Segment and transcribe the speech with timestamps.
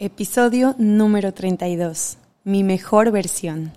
[0.00, 2.18] Episodio número 32.
[2.44, 3.72] Mi mejor versión.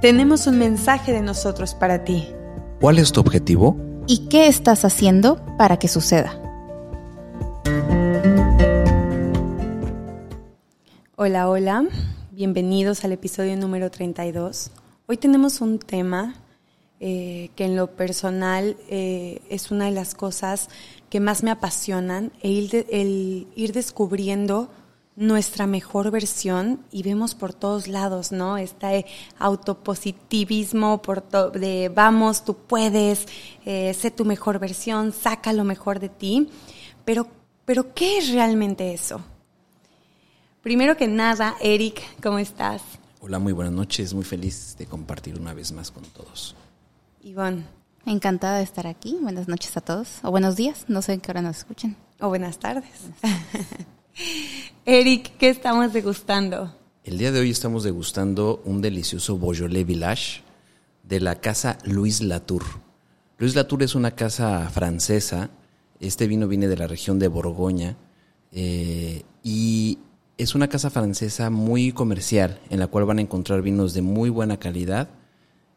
[0.00, 2.26] Tenemos un mensaje de nosotros para ti.
[2.80, 3.76] ¿Cuál es tu objetivo?
[4.08, 6.32] ¿Y qué estás haciendo para que suceda?
[11.14, 11.84] Hola, hola.
[12.32, 14.72] Bienvenidos al episodio número 32.
[15.06, 16.34] Hoy tenemos un tema
[17.02, 20.68] eh, que en lo personal eh, es una de las cosas
[21.08, 24.68] que más me apasionan, el, ir descubriendo
[25.16, 28.58] nuestra mejor versión y vemos por todos lados, ¿no?
[28.58, 29.06] Este
[29.38, 33.26] autopositivismo por de vamos, tú puedes,
[33.64, 36.50] eh, sé tu mejor versión, saca lo mejor de ti.
[37.06, 37.26] Pero,
[37.64, 39.22] pero, ¿qué es realmente eso?
[40.62, 42.82] Primero que nada, Eric, ¿cómo estás?
[43.20, 46.54] Hola, muy buenas noches, muy feliz de compartir una vez más con todos.
[47.22, 47.64] Ivonne.
[48.06, 49.18] Encantada de estar aquí.
[49.20, 50.20] Buenas noches a todos.
[50.22, 50.86] O buenos días.
[50.88, 51.96] No sé en qué hora nos escuchen.
[52.18, 52.90] O buenas tardes.
[54.86, 56.74] Eric, ¿qué estamos degustando?
[57.04, 60.42] El día de hoy estamos degustando un delicioso Beaujolais Village
[61.02, 62.64] de la casa Louis Latour.
[63.36, 65.50] Louis Latour es una casa francesa.
[65.98, 67.96] Este vino viene de la región de Borgoña.
[68.52, 69.98] Eh, y
[70.38, 74.30] es una casa francesa muy comercial en la cual van a encontrar vinos de muy
[74.30, 75.19] buena calidad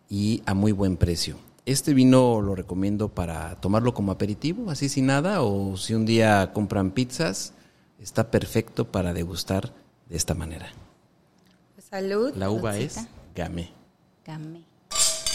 [0.10, 1.38] y a muy buen precio.
[1.66, 6.52] Este vino lo recomiendo para tomarlo como aperitivo, así sin nada, o si un día
[6.54, 7.54] compran pizzas,
[8.00, 9.74] está perfecto para degustar
[10.10, 10.70] de esta manera.
[11.94, 12.34] Salud.
[12.36, 13.72] La uva es gamay.
[14.26, 14.66] Gamay.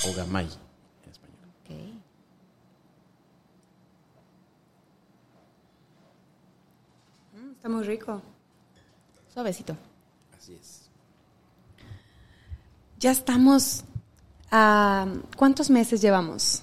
[0.06, 0.46] O gamay
[1.05, 1.39] en español.
[1.62, 2.02] Okay.
[7.34, 8.20] Mm, está muy rico.
[9.33, 9.77] Suavecito.
[10.36, 10.91] Así es.
[12.98, 13.84] Ya estamos
[14.50, 16.62] ¿Cuántos meses llevamos?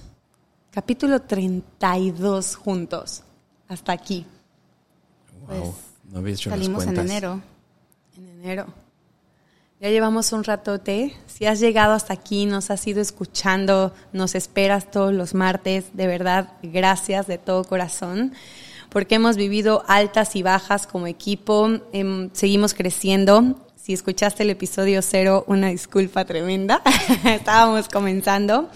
[0.71, 3.23] Capítulo 32 juntos,
[3.67, 4.25] hasta aquí.
[5.47, 5.75] Wow, pues,
[6.11, 7.41] no había hecho salimos las en enero.
[8.17, 8.65] En enero.
[9.79, 11.15] Ya llevamos un ratote.
[11.27, 16.07] Si has llegado hasta aquí, nos has ido escuchando, nos esperas todos los martes, de
[16.07, 18.33] verdad, gracias de todo corazón,
[18.89, 24.99] porque hemos vivido altas y bajas como equipo, em, seguimos creciendo, si escuchaste el episodio
[25.03, 26.81] cero, una disculpa tremenda.
[27.23, 28.67] Estábamos comenzando.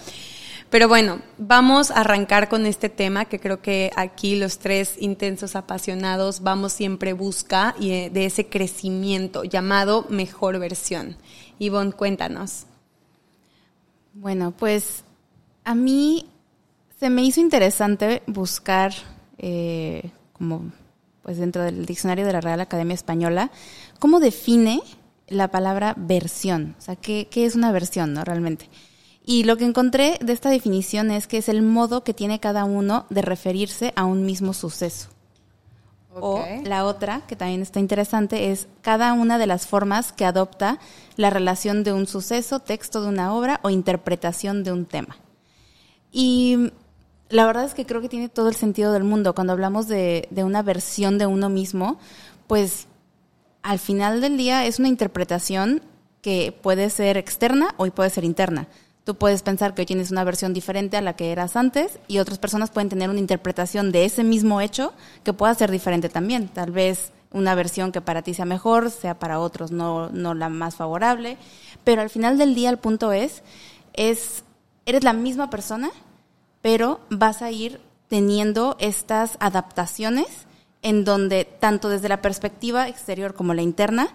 [0.70, 5.56] Pero bueno, vamos a arrancar con este tema que creo que aquí los tres intensos
[5.56, 11.16] apasionados vamos siempre busca y eh, de ese crecimiento llamado mejor versión.
[11.58, 12.66] Ivonne, cuéntanos.
[14.14, 15.02] Bueno, pues
[15.64, 16.28] a mí
[17.00, 18.92] se me hizo interesante buscar
[19.38, 20.70] eh, como
[21.22, 23.50] pues dentro del diccionario de la Real Academia Española
[23.98, 24.82] cómo define
[25.30, 26.76] la palabra versión.
[26.78, 28.24] O sea, ¿qué, es una versión, no?
[28.24, 28.68] Realmente.
[29.24, 32.64] Y lo que encontré de esta definición es que es el modo que tiene cada
[32.64, 35.08] uno de referirse a un mismo suceso.
[36.12, 40.80] O la otra, que también está interesante, es cada una de las formas que adopta
[41.16, 45.16] la relación de un suceso, texto de una obra o interpretación de un tema.
[46.10, 46.72] Y
[47.28, 49.36] la verdad es que creo que tiene todo el sentido del mundo.
[49.36, 52.00] Cuando hablamos de, de una versión de uno mismo,
[52.48, 52.88] pues
[53.62, 55.82] al final del día es una interpretación
[56.22, 58.68] que puede ser externa o puede ser interna.
[59.04, 62.18] Tú puedes pensar que hoy tienes una versión diferente a la que eras antes y
[62.18, 64.92] otras personas pueden tener una interpretación de ese mismo hecho
[65.24, 66.48] que pueda ser diferente también.
[66.48, 70.48] Tal vez una versión que para ti sea mejor, sea para otros no, no la
[70.48, 71.38] más favorable.
[71.82, 73.42] Pero al final del día el punto es,
[73.94, 74.44] es,
[74.84, 75.90] eres la misma persona,
[76.60, 80.26] pero vas a ir teniendo estas adaptaciones
[80.82, 84.08] en donde tanto desde la perspectiva exterior como la interna,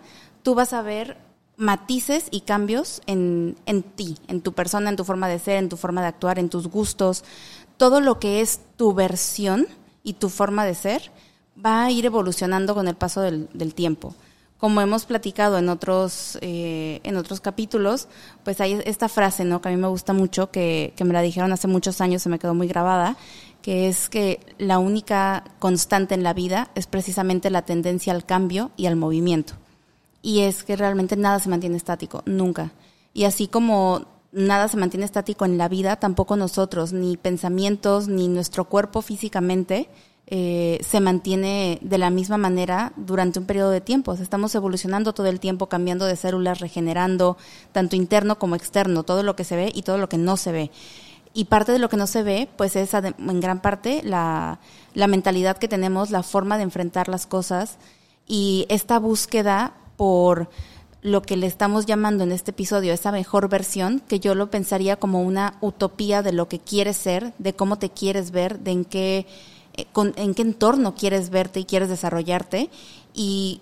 [0.44, 1.18] tú vas a ver
[1.58, 5.70] matices y cambios en, en ti, en tu persona, en tu forma de ser, en
[5.70, 7.24] tu forma de actuar, en tus gustos.
[7.78, 9.68] Todo lo que es tu versión
[10.04, 11.12] y tu forma de ser
[11.64, 14.16] va a ir evolucionando con el paso del, tiempo.
[14.58, 18.08] Como hemos platicado en otros, eh, en otros capítulos,
[18.44, 19.62] pues hay esta frase, ¿no?
[19.62, 22.30] Que a mí me gusta mucho, que, que me la dijeron hace muchos años, se
[22.30, 23.18] me quedó muy grabada,
[23.66, 28.70] que es que la única constante en la vida es precisamente la tendencia al cambio
[28.78, 29.56] y al movimiento.
[30.22, 32.74] Y es que realmente nada se mantiene estático, nunca.
[33.12, 38.28] Y así como nada se mantiene estático en la vida, tampoco nosotros, ni pensamientos, ni
[38.28, 39.90] nuestro cuerpo físicamente,
[40.28, 44.14] eh, se mantiene de la misma manera durante un periodo de tiempo.
[44.14, 47.36] estamos evolucionando todo el tiempo, cambiando de células, regenerando,
[47.72, 50.52] tanto interno como externo, todo lo que se ve y todo lo que no se
[50.52, 50.72] ve
[51.36, 54.58] y parte de lo que no se ve, pues es en gran parte la,
[54.96, 57.78] mentalidad que tenemos, la forma de enfrentar las cosas
[58.26, 60.50] y esta búsqueda por
[61.02, 64.96] lo que le estamos llamando en este episodio esa mejor versión, que yo lo pensaría
[64.96, 68.86] como una utopía de lo que quieres ser, de cómo te quieres ver, de en
[68.86, 69.28] qué,
[69.74, 72.70] eh, en qué entorno quieres verte y quieres desarrollarte
[73.14, 73.60] y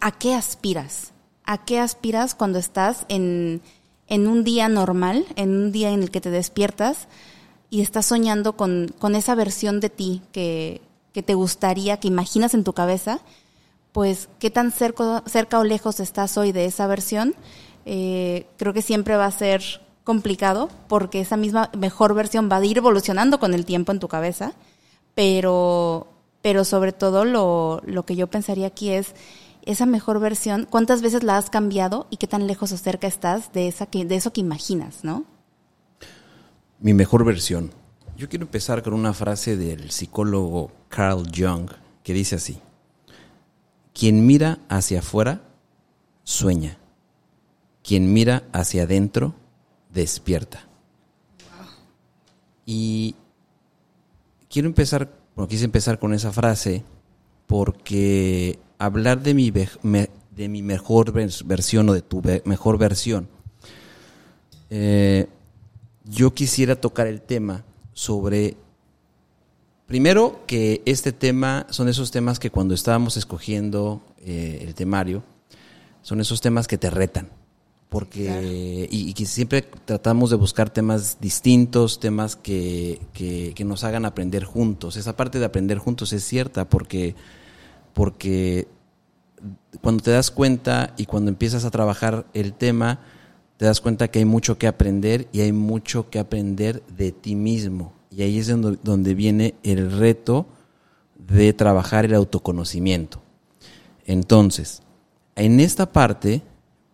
[0.00, 1.12] a qué aspiras.
[1.44, 3.62] ¿A qué aspiras cuando estás en,
[4.10, 7.08] en un día normal, en un día en el que te despiertas
[7.70, 10.82] y estás soñando con, con esa versión de ti que,
[11.14, 13.22] que te gustaría, que imaginas en tu cabeza?
[13.92, 17.34] pues qué tan cerca, cerca o lejos estás hoy de esa versión,
[17.86, 19.62] eh, creo que siempre va a ser
[20.04, 24.08] complicado porque esa misma mejor versión va a ir evolucionando con el tiempo en tu
[24.08, 24.52] cabeza,
[25.14, 26.06] pero,
[26.42, 29.14] pero sobre todo lo, lo que yo pensaría aquí es
[29.64, 33.52] esa mejor versión, ¿cuántas veces la has cambiado y qué tan lejos o cerca estás
[33.52, 35.24] de, esa que, de eso que imaginas, no?
[36.80, 37.70] Mi mejor versión.
[38.16, 41.70] Yo quiero empezar con una frase del psicólogo Carl Jung
[42.02, 42.60] que dice así.
[43.92, 45.42] Quien mira hacia afuera,
[46.24, 46.78] sueña.
[47.82, 49.34] Quien mira hacia adentro,
[49.92, 50.66] despierta.
[52.64, 53.14] Y
[54.48, 56.84] quiero empezar, bueno, quise empezar con esa frase
[57.46, 63.28] porque hablar de mi, de mi mejor versión o de tu mejor versión,
[64.70, 65.28] eh,
[66.04, 68.56] yo quisiera tocar el tema sobre
[69.90, 75.24] Primero que este tema son esos temas que cuando estábamos escogiendo eh, el temario,
[76.02, 77.28] son esos temas que te retan.
[77.88, 84.44] Porque, y, que siempre tratamos de buscar temas distintos, temas que, que, nos hagan aprender
[84.44, 84.96] juntos.
[84.96, 87.16] Esa parte de aprender juntos es cierta porque,
[87.92, 88.68] porque
[89.80, 93.00] cuando te das cuenta y cuando empiezas a trabajar el tema,
[93.56, 97.34] te das cuenta que hay mucho que aprender y hay mucho que aprender de ti
[97.34, 100.46] mismo y ahí es donde, viene el reto
[101.16, 103.22] de trabajar el autoconocimiento.
[104.04, 104.82] Entonces,
[105.36, 106.42] en esta parte,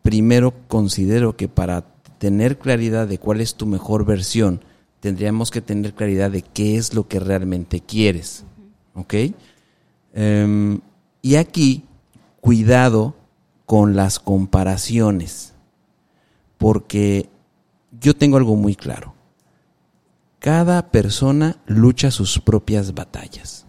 [0.02, 1.86] primero considero que para
[2.18, 4.60] tener claridad de cuál es tu mejor versión,
[5.00, 8.44] tendríamos que tener claridad de qué es lo que realmente quieres.
[8.94, 9.14] ¿Ok?
[10.16, 10.80] Em,
[11.22, 11.84] y aquí,
[12.40, 13.14] cuidado
[13.66, 15.54] con las comparaciones,
[16.58, 17.28] porque
[18.00, 19.16] yo tengo algo muy claro
[20.46, 23.66] cada persona lucha sus propias batallas.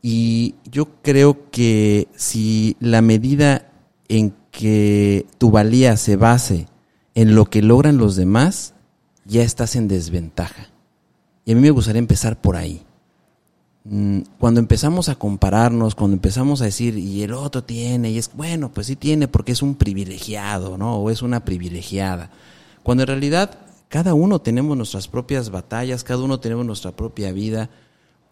[0.00, 3.70] Y yo creo que si la medida
[4.08, 6.66] en que tu valía se base
[7.14, 8.72] en lo que logran los demás,
[9.26, 10.70] ya estás en desventaja.
[11.44, 12.82] Y a mí me gustaría empezar por ahí.
[13.84, 18.30] Mm, cuando empezamos a compararnos, cuando empezamos a decir, y el otro tiene, y es,
[18.34, 20.96] bueno, pues sí tiene porque es un privilegiado, ¿no?
[20.96, 22.30] O es una privilegiada.
[22.82, 23.58] Cuando en realidad
[23.88, 27.70] cada uno tenemos nuestras propias batallas, cada uno tenemos nuestra propia vida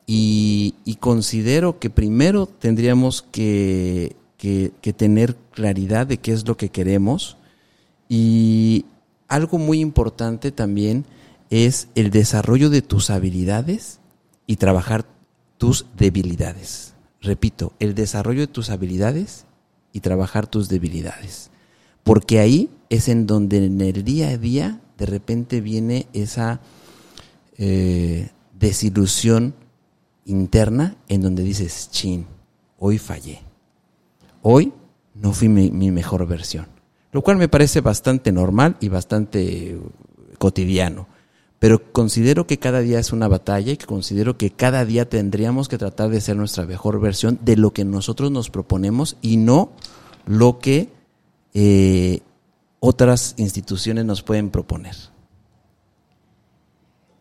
[0.07, 4.17] y, considero que primero tendríamos que,
[4.97, 7.37] tener claridad de qué es lo que queremos
[8.09, 8.85] y
[9.29, 11.05] algo muy importante también
[11.51, 14.01] es el desarrollo de tus habilidades
[14.47, 15.07] y trabajar
[15.62, 16.94] tus debilidades.
[17.20, 19.47] Repito, el desarrollo de tus habilidades
[19.93, 21.53] y trabajar tus debilidades.
[22.03, 26.61] Porque ahí es en donde en el día a día de repente viene esa
[27.59, 29.55] eh, desilusión
[30.25, 32.26] interna en donde dices, chin,
[32.81, 33.38] hoy fallé.
[34.43, 34.73] Hoy
[35.15, 36.67] no fui mi, mi, mejor versión.
[37.12, 39.79] Lo cual me parece bastante normal y bastante
[40.38, 41.06] cotidiano.
[41.62, 45.69] Pero considero que cada día es una batalla y que considero que cada día tendríamos
[45.69, 49.70] que tratar de ser nuestra mejor versión de lo que nosotros nos proponemos y no
[50.27, 50.89] lo que
[51.55, 52.19] eh,
[52.81, 54.96] otras instituciones nos pueden proponer.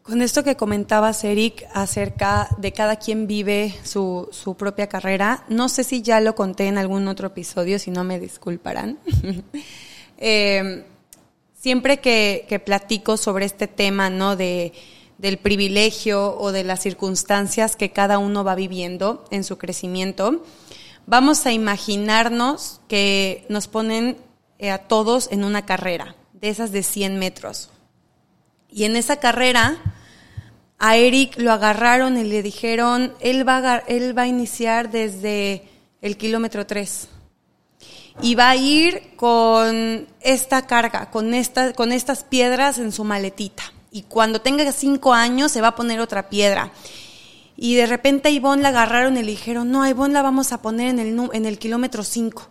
[0.01, 4.27] Con esto que comentabas, Eric, acerca de cada quien vive su,
[4.57, 8.19] propia carrera, no sé si ya lo conté en algún otro episodio, si no me
[8.19, 8.97] disculparán.
[10.23, 10.83] Em,
[11.61, 14.35] siempre que, que, platico sobre este tema, ¿no?
[14.35, 14.73] De,
[15.19, 20.43] del privilegio o de las circunstancias que cada uno va viviendo en su crecimiento,
[21.05, 24.17] vamos a imaginarnos que nos ponen
[24.57, 27.69] eh, a todos en una carrera, de esas de 100 metros.
[28.67, 29.77] Y en esa carrera,
[30.79, 35.69] a Eric lo agarraron y le dijeron, él va a, él va a iniciar desde
[36.01, 37.09] el kilómetro 3.
[38.21, 43.63] Y va a ir con esta carga, con, esta, con estas piedras en su maletita.
[43.91, 46.71] Y cuando tenga cinco años se va a poner otra piedra.
[47.57, 50.51] Y de repente a Ivonne la agarraron y le dijeron, no, a Ivonne la vamos
[50.51, 52.49] a poner en el, en el kilómetro 5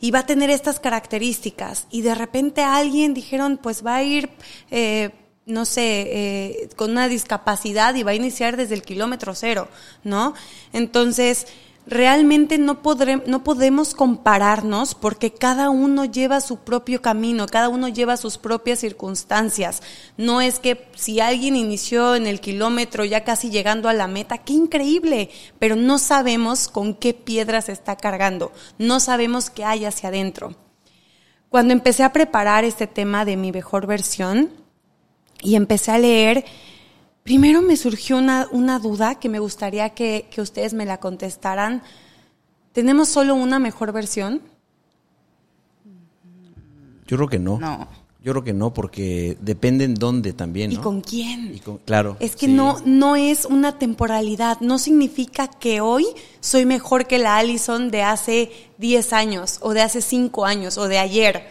[0.00, 1.86] y va a tener estas características.
[1.90, 4.30] Y de repente a alguien dijeron, pues va a ir,
[4.70, 5.10] eh,
[5.46, 9.68] no sé, eh, con una discapacidad y va a iniciar desde el kilómetro cero,
[10.04, 10.34] ¿no?
[10.72, 11.46] Entonces,
[11.86, 12.80] realmente no,
[13.26, 18.80] no podemos compararnos porque cada uno lleva su propio camino, cada uno lleva sus propias
[18.80, 19.82] circunstancias.
[20.16, 24.38] No es que si alguien inició en el kilómetro ya casi llegando a la meta,
[24.38, 30.10] qué increíble, pero no sabemos con qué piedras está cargando, no sabemos qué hay hacia
[30.10, 30.54] adentro.
[31.48, 34.50] Cuando empecé a preparar este tema de mi mejor versión
[35.42, 36.44] y empecé a leer,
[37.22, 41.82] Primero me surgió una, duda que me gustaría que, ustedes me la contestaran.
[42.72, 44.42] ¿Tenemos solo una mejor versión?
[47.06, 47.58] Yo creo que no.
[47.58, 47.88] No.
[48.22, 50.72] Yo creo que no, porque depende en dónde también.
[50.72, 50.78] ¿no?
[50.78, 51.58] ¿Y con quién?
[51.86, 52.18] claro.
[52.20, 54.60] Es que no, no es una temporalidad.
[54.60, 56.06] No significa que hoy
[56.40, 60.86] soy mejor que la Allison de hace 10 años, o de hace 5 años, o
[60.86, 61.48] de ayer.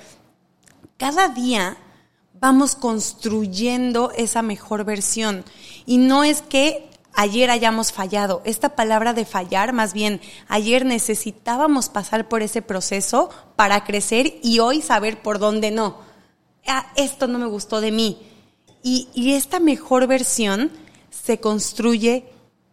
[0.98, 1.78] Cada día
[2.34, 5.44] vamos construyendo esa mejor versión.
[5.86, 8.42] Y no es que ayer hayamos fallado.
[8.46, 14.60] Esta palabra de fallar, más bien, ayer necesitábamos pasar por ese proceso para crecer y
[14.60, 15.98] hoy saber por dónde no.
[16.66, 18.26] Ah, esto no me gustó de mí.
[18.84, 20.72] Y, y esta mejor versión
[21.10, 22.26] se construye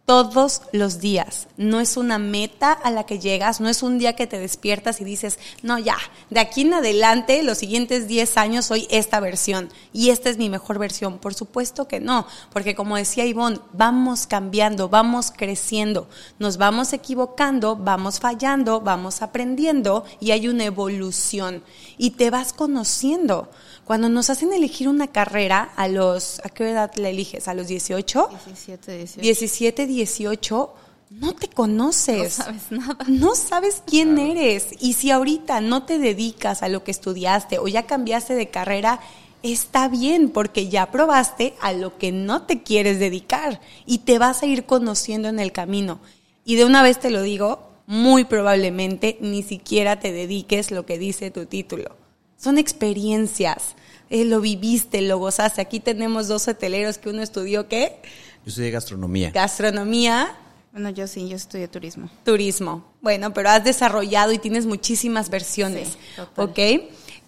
[0.07, 1.49] todos los días.
[1.57, 5.01] No es una meta a la que llegas, no es un día que te despiertas
[5.01, 5.97] y dices, no, ya,
[6.29, 10.49] de aquí en adelante, los siguientes 10 años soy esta versión y esta es mi
[10.49, 11.17] mejor versión.
[11.17, 16.07] Por supuesto que no, porque como decía Ivonne, vamos cambiando, vamos creciendo,
[16.39, 21.61] nos vamos equivocando, vamos fallando, vamos aprendiendo y hay una evolución
[21.97, 23.49] y te vas conociendo.
[23.87, 27.47] Cuando nos hacen elegir una carrera, a los, ¿a qué edad la eliges?
[27.47, 28.29] ¿A los 18?
[28.45, 29.21] 17, 18.
[29.21, 30.73] 17, 18,
[31.11, 32.37] no te conoces.
[32.37, 32.97] No sabes nada.
[33.07, 34.71] No sabes quién eres.
[34.81, 38.99] Y si ahorita no te dedicas a lo que estudiaste o ya cambiaste de carrera,
[39.41, 44.43] está bien porque ya probaste a lo que no te quieres dedicar y te vas
[44.43, 46.01] a ir conociendo en el camino.
[46.43, 50.97] Y de una vez te lo digo, muy probablemente ni siquiera te dediques lo que
[50.97, 52.06] dice tu título
[52.37, 53.75] son experiencias.
[54.09, 55.61] Eh, lo viviste, lo gozaste.
[55.61, 57.99] Aquí tenemos dos hoteleros que uno estudió qué?
[58.45, 59.31] Yo estudié gastronomía.
[59.31, 60.35] Gastronomía.
[60.71, 62.09] Bueno, yo sí, yo estudié turismo.
[62.23, 62.85] Turismo.
[63.01, 65.97] Bueno, pero has desarrollado y tienes muchísimas versiones.
[66.35, 66.59] ¿Ok?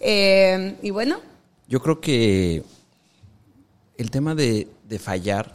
[0.00, 1.20] Eh, y bueno.
[1.68, 2.62] Yo creo que
[3.98, 5.54] el tema de, fallar,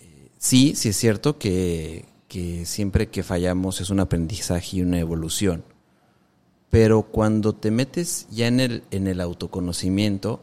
[0.00, 4.98] eh, sí, sí es cierto que, que siempre que fallamos es un aprendizaje y una
[4.98, 5.64] evolución
[6.72, 10.40] pero cuando te metes ya en el, en el autoconocimiento,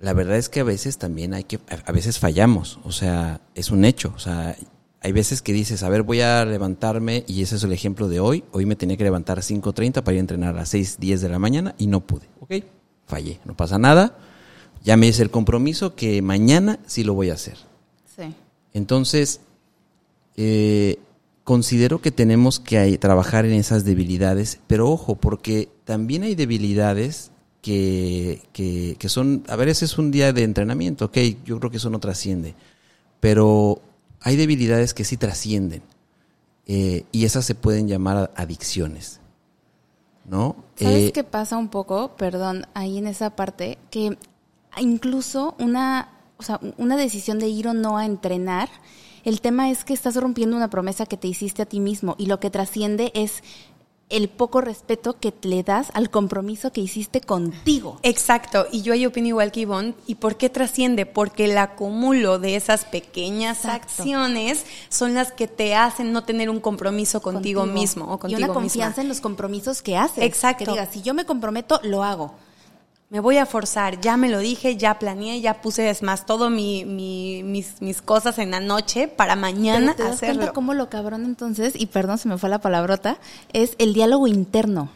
[0.00, 3.70] la verdad es que a veces también hay que, a veces fallamos, o sea, es
[3.70, 4.56] un hecho, o sea,
[5.02, 8.18] hay veces que dices, a ver, voy a levantarme, y ese es el ejemplo de
[8.18, 10.96] hoy, hoy me tenía que levantar a 5.30 para ir a entrenar a las 6,
[10.98, 12.64] 10 de la mañana y no pude, ¿ok?
[13.04, 14.16] Fallé, no pasa nada,
[14.82, 17.58] ya me hice el compromiso que mañana sí lo voy a hacer.
[18.16, 18.34] Sí.
[18.72, 19.42] Entonces,
[20.34, 20.98] eh,
[21.44, 27.32] considero que tenemos que trabajar en esas debilidades, pero ojo, porque también hay debilidades
[27.62, 31.76] que, que, son, a ver, ese es un día de entrenamiento, ok, yo creo que
[31.76, 32.54] eso no trasciende,
[33.20, 33.80] pero
[34.20, 35.82] hay debilidades que sí trascienden
[36.66, 39.20] eh, y esas se pueden llamar adicciones,
[40.24, 40.56] ¿no?
[40.76, 44.16] ¿Sabes eh, qué pasa un poco, perdón, ahí en esa parte, que
[44.80, 46.08] incluso una,
[46.38, 48.68] o sea, una decisión de ir o no a entrenar,
[49.24, 52.26] el tema es que estás rompiendo una promesa que te hiciste a ti mismo y
[52.26, 53.42] lo que trasciende es
[54.12, 57.98] el poco respeto que le das al compromiso que hiciste contigo.
[58.02, 59.94] Exacto, y yo ahí opino igual que Ivonne.
[60.06, 61.06] ¿Y por qué trasciende?
[61.06, 66.60] Porque el acumulo de esas pequeñas acciones son las que te hacen no tener un
[66.60, 70.24] compromiso contigo, mismo o contigo Y una confianza en los compromisos que haces.
[70.24, 70.66] Exacto.
[70.66, 72.34] Que digas, si yo me comprometo, lo hago
[73.12, 76.48] me voy a forzar, ya me lo dije, ya planeé, ya puse es más todo
[76.48, 80.88] mi, mis, mis, cosas en la noche para mañana Pero te das Cuenta cómo lo
[80.88, 83.18] cabrón entonces, y perdón se me fue la palabrota,
[83.52, 84.88] es el diálogo interno.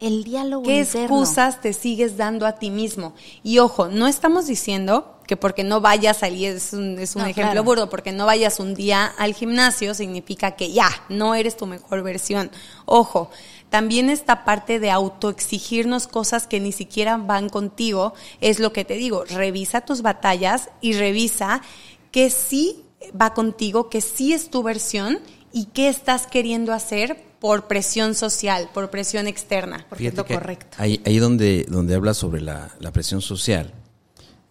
[0.00, 0.92] El diálogo ¿Qué interno.
[0.92, 3.14] ¿Qué excusas te sigues dando a ti mismo?
[3.42, 7.62] Y ojo, no estamos diciendo que porque no vayas al es un, es un ejemplo
[7.62, 12.02] burdo, porque no vayas un día al gimnasio significa que ya, no eres tu mejor
[12.02, 12.50] versión.
[12.84, 13.30] Ojo,
[13.70, 18.94] también esta parte de autoexigirnos cosas que ni siquiera van contigo, es lo que te
[18.94, 21.62] digo, revisa tus batallas y revisa
[22.10, 22.84] que sí
[23.18, 25.20] va contigo, que sí es tu versión
[25.52, 29.86] y qué estás queriendo hacer por presión social, por presión externa.
[29.88, 30.76] Porque es lo correcto.
[30.78, 33.72] Ahí, ahí donde, donde habla sobre la, la, presión social,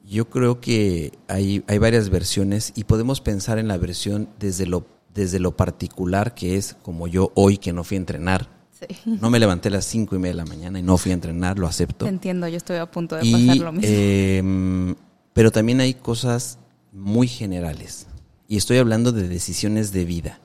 [0.03, 4.87] yo creo que hay, hay varias versiones y podemos pensar en la versión desde lo,
[5.13, 8.58] desde lo particular que es como yo hoy que no fui a entrenar
[9.05, 11.13] no me levanté a las cinco y media de la mañana y no fui a
[11.13, 12.07] entrenar, lo acepto.
[12.07, 13.87] entiendo, yo estoy a punto de pasar lo mismo.
[13.87, 14.95] Em,
[15.33, 16.59] pero también hay cosas
[16.91, 18.07] muy generales.
[18.47, 20.39] Y estoy hablando de decisiones de vida.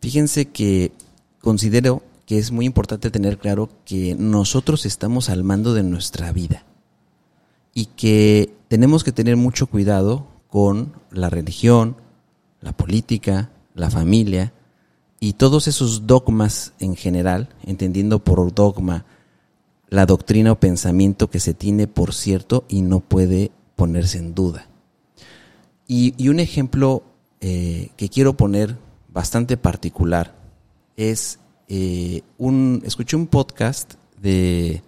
[0.00, 0.92] Fíjense que
[1.40, 6.64] considero que es muy importante tener claro que nosotros estamos al mando de nuestra vida
[7.72, 11.96] y que tenemos que tener mucho cuidado con la religión,
[12.60, 14.52] la política, la familia
[15.20, 19.04] y todos esos dogmas en general, entendiendo por dogma
[19.88, 24.66] la doctrina o pensamiento que se tiene por cierto y no puede ponerse en duda.
[25.86, 27.02] Y, un ejemplo
[27.40, 28.76] eh, que quiero poner
[29.08, 30.34] bastante particular
[30.96, 34.82] es eh, un escuché un podcast de,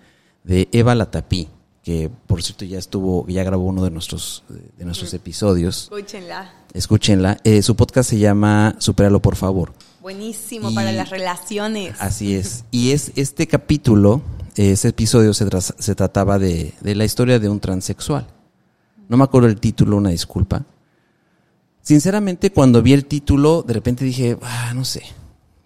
[0.45, 1.49] de Eva Latapí
[1.83, 4.45] que por cierto ya estuvo ya grabó uno de nuestros
[4.77, 5.85] de nuestros episodios.
[5.85, 6.53] Escúchenla.
[6.75, 7.39] Escúchenla.
[7.45, 12.93] Eh, su podcast se llama Superalo por favor buenísimo para las relaciones así es y
[12.93, 14.23] es este capítulo
[14.57, 18.27] ese episodio se, se trataba de, de la historia de un transexual
[19.09, 20.65] no me acuerdo el título una disculpa
[21.83, 25.03] sinceramente cuando vi el título de repente dije ah, no sé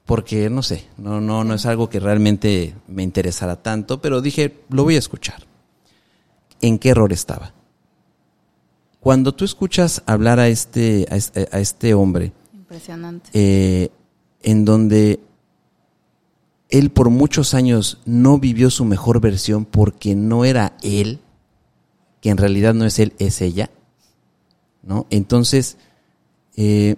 [0.07, 4.61] porque no sé, no, no, no es algo que realmente me interesara tanto, pero dije,
[4.69, 5.45] lo voy a escuchar.
[6.61, 7.53] ¿En qué error estaba?
[9.01, 13.31] Cuando tú escuchas hablar a este, a este, hombre, Impresionante.
[13.33, 13.91] Eh,
[14.45, 15.21] en donde
[16.69, 21.21] él por muchos años no vivió su mejor versión porque no era él,
[22.21, 23.71] que en realidad no es él, es ella,
[24.83, 25.07] ¿no?
[25.11, 25.77] Entonces,
[26.57, 26.97] eh,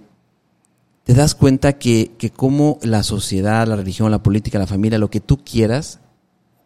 [1.04, 5.10] te das cuenta que, que como la sociedad, la religión, la política, la familia, lo
[5.10, 6.00] que tú quieras,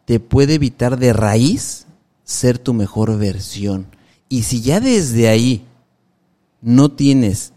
[0.07, 1.87] te puede evitar de raíz
[2.25, 3.87] ser tu mejor versión.
[4.29, 5.65] Y si ya desde ahí
[6.63, 7.53] no tienes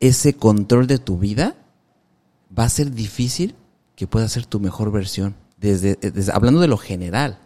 [0.00, 1.56] ese control de tu vida,
[2.58, 3.54] va a ser difícil
[3.94, 5.36] que puedas ser tu mejor versión.
[5.58, 5.98] Desde,
[6.32, 7.38] hablando de lo general,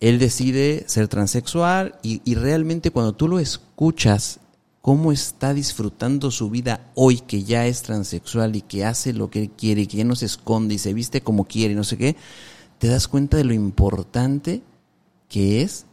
[0.00, 4.40] él decide ser transexual y, y realmente cuando tú lo escuchas
[4.80, 9.50] cómo está disfrutando su vida hoy que ya es transexual y que hace lo que
[9.50, 11.98] quiere y que ya no se esconde y se viste como quiere y no sé
[11.98, 12.16] qué,
[12.78, 14.62] te das cuenta de lo importante
[15.28, 15.84] que es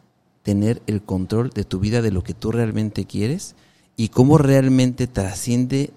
[0.41, 3.55] tener el control de tu vida, de lo que tú realmente quieres
[3.97, 5.91] y cómo realmente trasciende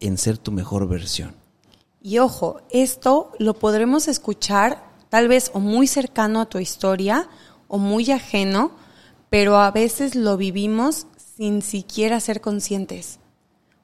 [0.00, 1.39] en ser tu mejor versión.
[2.02, 7.28] Y ojo, esto lo podremos escuchar tal vez o muy cercano a tu historia
[7.68, 8.72] o muy ajeno,
[9.28, 13.18] pero a veces lo vivimos sin siquiera ser conscientes.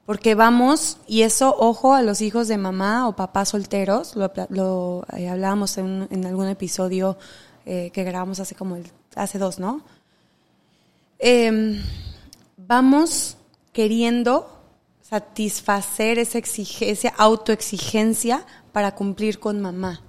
[0.05, 5.27] Porque vamos, y eso, ojo a los hijos de mamá o papá solteros, lo, eh,
[5.29, 7.17] hablábamos en, algún episodio
[7.65, 8.77] eh, que grabamos hace como
[9.15, 9.81] hace dos, ¿no?
[11.19, 11.81] Em,
[12.55, 13.37] vamos
[13.73, 14.56] queriendo
[15.09, 20.01] satisfacer esa exigencia, autoexigencia para cumplir con mamá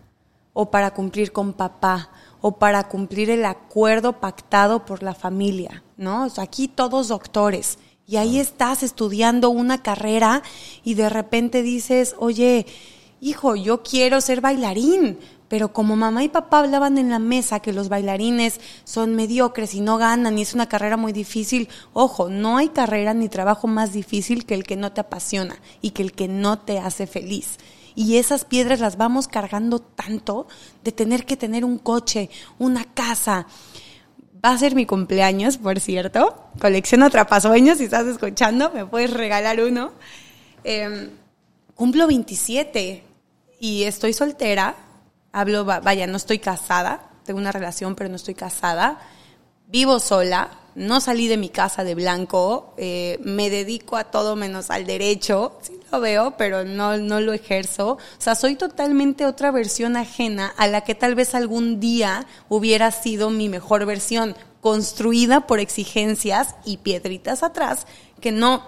[0.52, 6.26] o para cumplir con papá o para cumplir el acuerdo pactado por la familia, ¿no?
[6.38, 7.78] aquí todos doctores.
[8.06, 10.42] Y ahí estás estudiando una carrera
[10.82, 12.66] y de repente dices, oye,
[13.20, 17.72] hijo, yo quiero ser bailarín, pero como mamá y papá hablaban en la mesa que
[17.72, 22.58] los bailarines son mediocres y no ganan y es una carrera muy difícil, ojo, no
[22.58, 26.12] hay carrera ni trabajo más difícil que el que no te apasiona y que el
[26.12, 27.58] que no te hace feliz
[27.98, 30.46] y esas piedras las vamos cargando tanto
[30.84, 33.48] de tener que tener un coche, una casa.
[34.44, 36.44] Va a ser mi cumpleaños, por cierto.
[36.60, 39.90] Colección Atrapasueños, si estás escuchando, me puedes regalar uno.
[40.62, 41.10] Em,
[41.74, 43.02] cumplo 27
[43.58, 44.76] y estoy soltera.
[45.32, 47.10] Hablo, vaya, no estoy casada.
[47.24, 48.98] Tengo una relación, pero no estoy casada.
[49.66, 54.70] Vivo sola no salí de mi casa de blanco, eh, me dedico a todo menos
[54.70, 57.92] al derecho, sí lo veo, pero no, no lo ejerzo.
[57.94, 62.92] O sea, soy totalmente otra versión ajena a la que tal vez algún día hubiera
[62.92, 67.86] sido mi mejor versión, construida por exigencias y piedritas atrás
[68.20, 68.62] que no,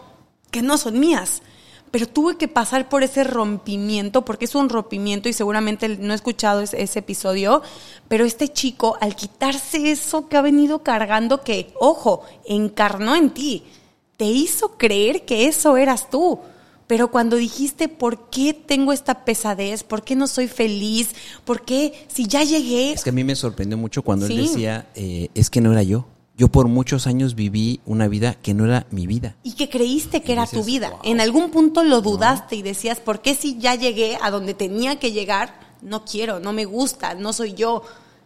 [0.51, 1.43] que no son mías
[1.91, 6.17] pero tuve que pasar por ese rompimiento, porque es un rompimiento y seguramente no he
[6.17, 7.63] escuchado ese, episodio,
[8.09, 13.65] pero este chico, al quitarse eso que ha venido cargando, que, ojo, encarnó en ti,
[14.17, 16.39] te hizo creer que eso eras tú.
[16.87, 19.85] Pero cuando dijiste, ¿por qué tengo esta pesadez?
[19.85, 21.11] ¿Por qué no soy feliz?
[21.45, 22.93] ¿Por qué si ya llegué?
[22.93, 25.85] Es que a mí me sorprendió mucho cuando él decía, eh, es que no era
[25.85, 26.07] yo.
[26.41, 29.37] Yo por muchos años viví una vida que no era mi vida.
[29.43, 30.91] Y que creíste que era tu vida.
[31.03, 34.99] En algún punto lo dudaste y decías, ¿por qué si ya llegué a donde tenía
[34.99, 35.53] que llegar?
[35.83, 37.83] No quiero, no me gusta, no soy yo.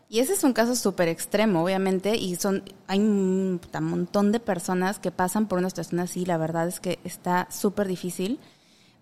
[0.08, 5.00] Y ese es un caso súper extremo, obviamente, y son hay un, montón de personas
[5.00, 8.38] que pasan por una situación así, la verdad es que está súper difícil,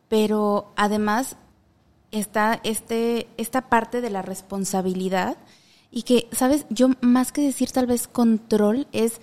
[0.08, 1.36] pero además
[2.12, 5.36] está este, esta parte de la responsabilidad
[5.92, 6.66] y que, ¿sabes?
[6.70, 9.20] Yo más que decir tal vez control es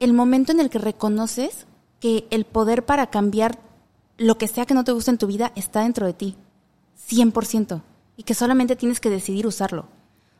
[0.00, 1.66] el momento en el que reconoces
[2.00, 3.58] que el poder para cambiar
[4.18, 6.36] lo que sea que no te guste en tu vida está dentro de ti.
[7.08, 7.80] 100%
[8.16, 9.82] y que solamente tienes que decidir usarlo.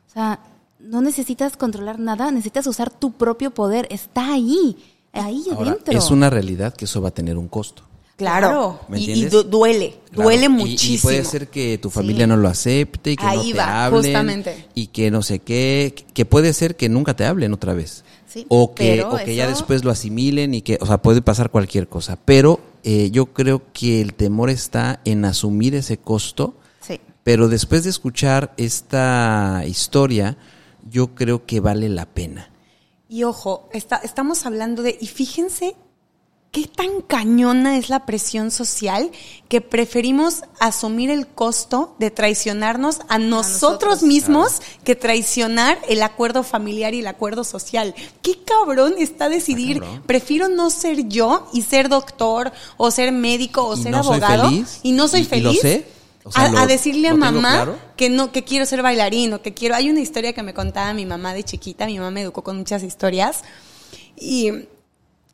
[0.07, 0.39] O sea,
[0.79, 4.77] no necesitas controlar nada, necesitas usar tu propio poder, está ahí,
[5.13, 5.97] ahí Ahora, adentro.
[5.97, 7.83] es una realidad que eso va a tener un costo.
[8.17, 10.95] Claro, ¿Me y, duele, Claro, duele muchísimo.
[10.95, 13.85] Y, puede ser que tu familia no lo acepte y que Ahí no te va,
[13.85, 14.01] hablen.
[14.03, 14.67] justamente.
[14.73, 15.93] Y que no sé qué.
[16.13, 18.05] Que puede ser que nunca te hablen otra vez.
[18.25, 21.51] Sí, o que, o que ya después lo asimilen y que, o sea, puede pasar
[21.51, 22.17] cualquier cosa.
[22.23, 26.55] Pero eh, yo creo que el temor está en asumir ese costo.
[26.79, 27.01] Sí.
[27.23, 30.37] Pero después de escuchar esta historia,
[30.89, 32.49] yo creo que vale la pena.
[33.09, 35.75] Y ojo, está- estamos hablando de, y fíjense
[36.55, 39.11] qué tan cañona es la presión social
[39.49, 46.43] que preferimos asumir el costo de traicionarnos a nosotros, nosotros, mismos que traicionar el acuerdo
[46.43, 47.93] familiar y el acuerdo social.
[48.21, 50.03] Qué cabrón está decidir, cabrón.
[50.05, 54.49] prefiero no ser yo y ser doctor o ser médico o Y ser no abogado
[54.81, 55.55] y no soy y- y feliz.
[55.55, 55.87] lo sé,
[56.23, 57.77] o sea, a, lo- a decirle a mamá claro.
[57.97, 59.75] que no, que quiero ser bailarín o que quiero.
[59.75, 62.55] Hay una historia que me contaba mi mamá de chiquita, mi mamá me educó con
[62.57, 63.41] muchas historias.
[64.17, 64.51] Y,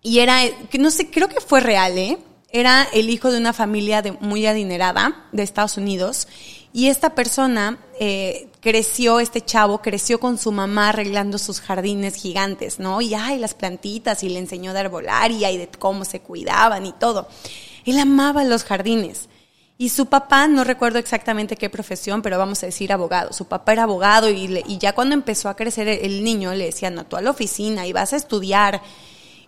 [0.03, 0.39] y era,
[0.79, 2.17] no sé, creo que fue real, ¿eh?
[2.53, 6.27] Era el hijo de una familia de, muy adinerada de Estados Unidos.
[6.73, 12.79] Y esta persona eh, creció, este chavo creció con su mamá arreglando sus jardines gigantes,
[12.79, 13.01] ¿no?
[13.01, 16.93] Y ay, las plantitas, y le enseñó de arbolaria y de cómo se cuidaban y
[16.93, 17.27] todo.
[17.85, 19.29] Él amaba los jardines.
[19.77, 23.33] Y su papá, no recuerdo exactamente qué profesión, pero vamos a decir abogado.
[23.33, 26.53] Su papá era abogado y, le- y ya cuando empezó a crecer el, el niño
[26.53, 28.81] le decían, no, tú a la oficina y vas a estudiar.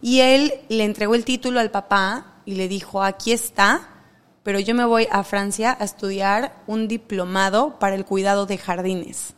[0.03, 3.87] Y él le entregó el título al papá y le dijo, aquí está,
[4.43, 9.33] pero yo me voy a Francia a estudiar un diplomado para el cuidado de jardines.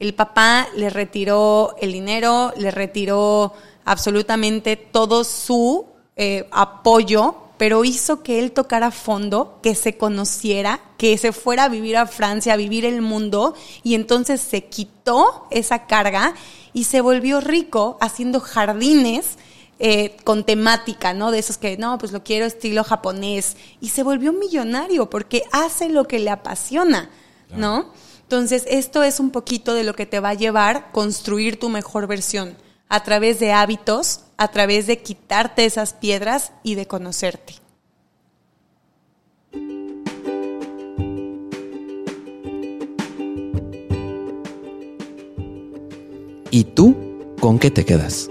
[0.00, 3.52] El papá le retiró el dinero, le retiró
[3.84, 5.84] absolutamente todo su
[6.16, 11.68] eh, apoyo, pero hizo que él tocara fondo, que se conociera, que se fuera a
[11.68, 16.32] vivir a Francia, a vivir el mundo, y entonces se quitó esa carga
[16.72, 19.36] y se volvió rico haciendo jardines
[19.78, 21.30] eh, con temática, ¿no?
[21.30, 23.56] De esos que, no, pues lo quiero estilo japonés.
[23.80, 27.10] Y se volvió millonario porque hace lo que le apasiona,
[27.54, 27.92] ¿no?
[28.22, 32.06] Entonces, esto es un poquito de lo que te va a llevar construir tu mejor
[32.06, 32.56] versión
[32.88, 37.54] a través de hábitos, a través de quitarte esas piedras y de conocerte.
[46.50, 46.96] ¿Y tú
[47.40, 48.28] con qué te quedas?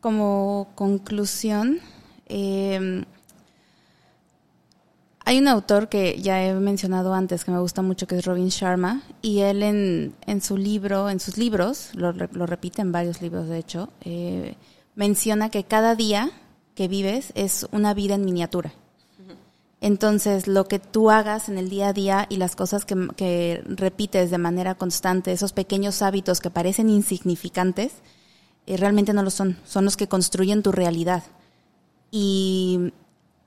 [0.00, 1.80] Como conclusión,
[2.26, 3.04] eh,
[5.28, 8.48] hay un autor que ya he mencionado antes que me gusta mucho, que es Robin
[8.48, 13.20] Sharma, y él en, en su libro, en sus libros, lo, lo repite en varios
[13.20, 14.54] libros de hecho, eh,
[14.94, 16.30] menciona que cada día
[16.74, 18.72] que vives es una vida en miniatura.
[19.82, 23.62] Entonces, lo que tú hagas en el día a día y las cosas que, que
[23.66, 27.92] repites de manera constante, esos pequeños hábitos que parecen insignificantes,
[28.68, 31.24] eh, realmente no lo son, son los que construyen tu realidad.
[32.10, 32.92] Y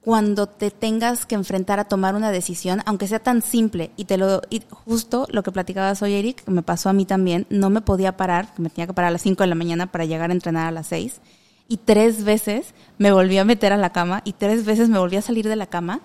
[0.01, 4.17] cuando te tengas que enfrentar a tomar una decisión, aunque sea tan simple, y te
[4.17, 7.81] lo, y justo lo que platicabas hoy, Eric, me pasó a mí también, no me
[7.81, 10.34] podía parar, me tenía que parar a las 5 de la mañana para llegar a
[10.34, 11.21] entrenar a las 6,
[11.67, 15.17] y tres veces me volví a meter a la cama, y tres veces me volví
[15.17, 16.01] a salir de la cama,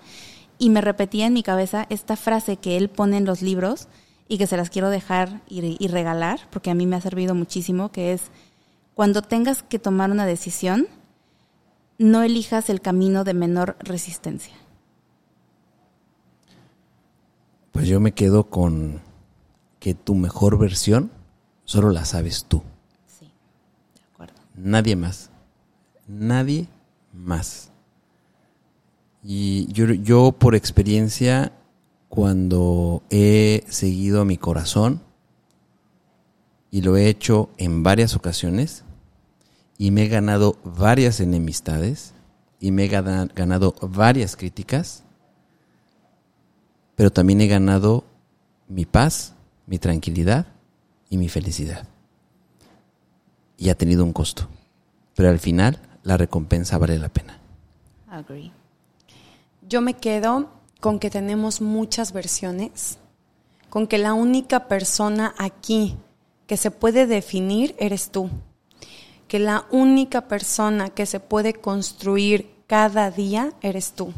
[0.59, 3.87] y me repetía en mi cabeza esta frase que él pone en los libros,
[4.27, 7.33] y que se las quiero dejar y, y regalar, porque a mí me ha servido
[7.33, 8.21] muchísimo, que es,
[8.97, 10.87] cuando tengas que tomar una decisión,
[11.99, 14.55] no elijas el camino de menor resistencia.
[17.71, 19.01] Pues yo me quedo con
[19.79, 21.11] que tu mejor versión
[21.63, 22.63] solo la sabes tú.
[23.05, 24.33] Sí, de acuerdo.
[24.55, 25.29] Nadie más.
[26.07, 26.67] Nadie
[27.13, 27.71] más.
[29.21, 31.53] Y yo, yo por experiencia,
[32.09, 35.01] cuando he seguido a mi corazón,
[36.71, 38.83] y lo he hecho en varias ocasiones,
[39.77, 42.13] y me he ganado varias enemistades,
[42.59, 45.03] y me he gana- ganado varias críticas,
[46.95, 48.03] pero también he ganado
[48.67, 49.33] mi paz,
[49.67, 50.47] mi tranquilidad
[51.09, 51.87] y mi felicidad.
[53.57, 54.47] Y ha tenido un costo.
[55.15, 57.39] Pero al final la recompensa vale la pena.
[58.07, 58.51] Agree.
[59.67, 62.97] Yo me quedo con que tenemos muchas versiones,
[63.69, 65.97] con que la única persona aquí
[66.47, 68.29] que se puede definir eres tú,
[69.27, 74.13] que la única persona que se puede construir cada día eres tú,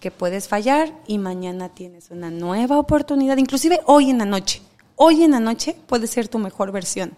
[0.00, 4.62] que puedes fallar y mañana tienes una nueva oportunidad, inclusive hoy en la noche,
[4.94, 7.16] hoy en la noche puede ser tu mejor versión.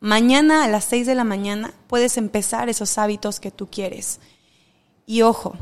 [0.00, 4.20] Mañana a las 6 de la mañana puedes empezar esos hábitos que tú quieres.
[5.06, 5.56] Y ojo,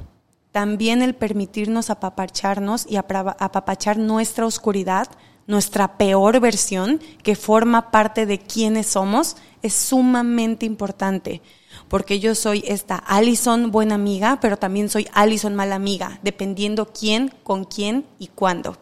[0.53, 5.09] también el permitirnos apapacharnos y apapachar nuestra oscuridad,
[5.47, 11.43] nuestra peor versión, que forma parte de quienes somos, es sumamente importante.
[11.89, 17.33] Porque yo soy esta Allison buena amiga, pero también soy Allison mala amiga, dependiendo quién,
[17.45, 18.77] con quién y cuándo.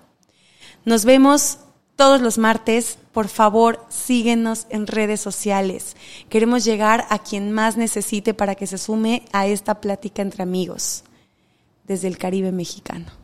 [0.84, 1.58] Nos vemos
[1.96, 2.98] todos los martes.
[3.12, 5.96] Por favor, síguenos en redes sociales.
[6.28, 11.04] Queremos llegar a quien más necesite para que se sume a esta plática entre amigos
[11.86, 13.23] desde el Caribe mexicano.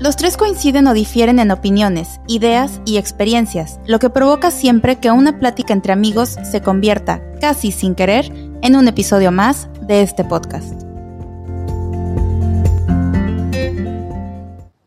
[0.00, 5.10] los tres coinciden o difieren en opiniones, ideas y experiencias, lo que provoca siempre que
[5.10, 10.24] una plática entre amigos se convierta, casi sin querer, en un episodio más de este
[10.24, 10.83] podcast.